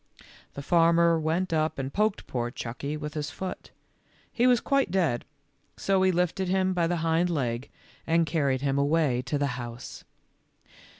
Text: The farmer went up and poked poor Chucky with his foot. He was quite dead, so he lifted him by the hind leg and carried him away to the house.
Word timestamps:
The 0.55 0.63
farmer 0.63 1.19
went 1.19 1.53
up 1.53 1.77
and 1.77 1.93
poked 1.93 2.25
poor 2.25 2.49
Chucky 2.49 2.97
with 2.97 3.13
his 3.13 3.29
foot. 3.29 3.69
He 4.33 4.47
was 4.47 4.59
quite 4.59 4.89
dead, 4.89 5.25
so 5.77 6.01
he 6.01 6.11
lifted 6.11 6.47
him 6.47 6.73
by 6.73 6.87
the 6.87 6.97
hind 7.05 7.29
leg 7.29 7.69
and 8.07 8.25
carried 8.25 8.61
him 8.61 8.79
away 8.79 9.21
to 9.21 9.37
the 9.37 9.45
house. 9.61 10.03